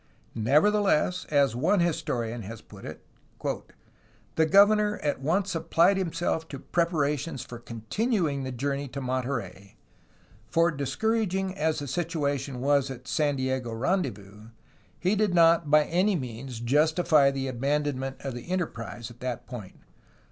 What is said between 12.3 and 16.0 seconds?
tion was at the San Diego rendezvous, he did not by